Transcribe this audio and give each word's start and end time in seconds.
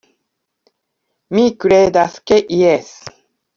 Mi 1.35 1.45
kredas 1.65 2.19
ke 2.33 2.43
jes. 2.65 2.93